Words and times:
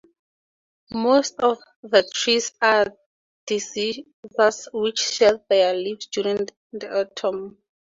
Most 0.95 1.35
of 1.41 1.59
the 1.83 2.01
trees 2.01 2.53
are 2.59 2.87
deciduous, 3.45 4.67
which 4.73 4.97
shed 4.97 5.45
their 5.47 5.75
leaves 5.75 6.07
during 6.07 6.47
the 6.73 7.01
autumn. 7.01 7.59